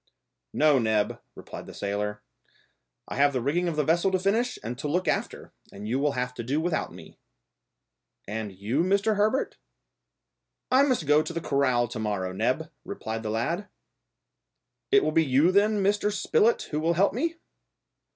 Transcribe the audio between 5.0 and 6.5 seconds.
after, and you will have to